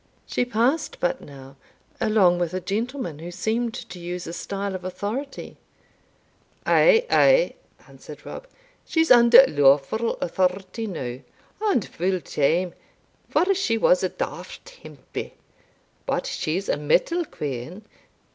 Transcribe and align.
She 0.25 0.45
passed 0.45 0.99
but 0.99 1.21
now, 1.21 1.57
along 1.99 2.39
with 2.39 2.55
a 2.55 2.59
gentleman 2.59 3.19
who 3.19 3.29
seemed 3.29 3.75
to 3.75 3.99
use 3.99 4.25
a 4.25 4.33
style 4.33 4.73
of 4.73 4.83
authority." 4.83 5.57
"Ay, 6.65 7.05
ay," 7.11 7.53
answered 7.87 8.25
Rob, 8.25 8.47
"she's 8.83 9.11
under 9.11 9.45
lawfu' 9.45 10.17
authority 10.19 10.87
now; 10.87 11.19
and 11.61 11.85
full 11.87 12.19
time, 12.19 12.73
for 13.29 13.53
she 13.53 13.77
was 13.77 14.01
a 14.01 14.09
daft 14.09 14.79
hempie 14.81 15.33
But 16.07 16.25
she's 16.25 16.67
a 16.67 16.77
mettle 16.77 17.23
quean. 17.23 17.83